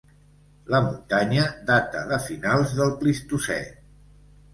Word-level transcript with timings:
La 0.73 0.77
muntanya 0.85 1.43
data 1.67 2.01
de 2.13 2.19
finals 2.29 2.73
del 2.79 2.95
Plistocè. 3.03 3.59